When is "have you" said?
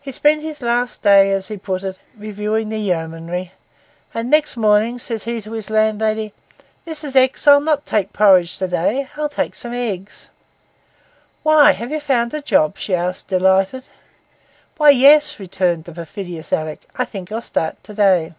11.70-12.00